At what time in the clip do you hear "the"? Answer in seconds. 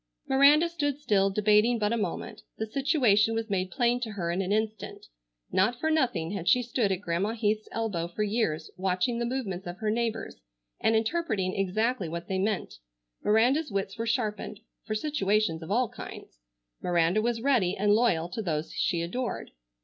2.57-2.65, 9.19-9.27